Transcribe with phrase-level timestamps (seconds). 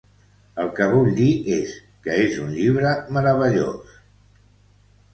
[0.63, 1.27] El que vull dir
[1.59, 3.97] és que es un llibre meravellós.